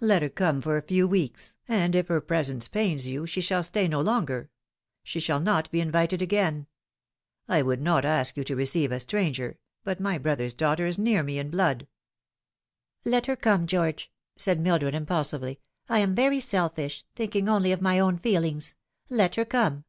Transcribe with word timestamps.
Let 0.00 0.22
her 0.22 0.30
come 0.30 0.62
for 0.62 0.78
a 0.78 0.86
few 0.86 1.06
weeks, 1.06 1.54
and 1.68 1.94
if 1.94 2.08
her 2.08 2.22
presence 2.22 2.66
pains 2.66 3.08
you 3.08 3.26
she 3.26 3.42
shall 3.42 3.62
stay 3.62 3.86
no 3.88 4.00
longer. 4.00 4.48
She 5.04 5.20
shall 5.20 5.38
not 5.38 5.70
be 5.70 5.82
invited 5.82 6.22
again. 6.22 6.66
I 7.46 7.60
would 7.60 7.82
not 7.82 8.02
ask 8.06 8.38
you 8.38 8.44
to 8.44 8.56
receive 8.56 8.90
a 8.90 9.00
stranger, 9.00 9.58
but 9.84 10.00
my 10.00 10.16
brother's 10.16 10.54
daughter 10.54 10.86
is 10.86 10.96
near 10.96 11.22
me 11.22 11.38
in 11.38 11.50
blood."" 11.50 11.86
Let 13.04 13.26
her 13.26 13.36
come, 13.36 13.66
George," 13.66 14.10
said 14.34 14.60
Mildred 14.60 14.94
impulsively;" 14.94 15.60
I 15.90 15.98
am 15.98 16.14
very 16.14 16.40
selfish 16.40 17.04
thinking 17.14 17.46
only 17.46 17.70
of 17.70 17.82
my 17.82 17.98
own 17.98 18.16
feelings. 18.16 18.76
Let 19.10 19.34
her 19.34 19.44
come. 19.44 19.84